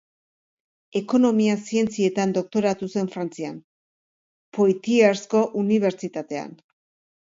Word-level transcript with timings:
Ekonomia 0.99 1.57
Zientzietan 1.67 2.33
doktoratu 2.39 2.91
zen 2.95 3.13
Frantzian, 3.13 3.63
Poitiersko 4.61 5.47
Unibertsitatean. 5.67 6.63